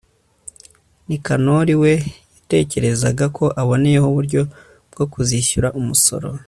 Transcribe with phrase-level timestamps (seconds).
[1.09, 1.93] nikanori we,
[2.33, 4.41] yatekerezaga ko aboneyeho uburyo
[4.91, 6.27] bwo kuzishyura umusoro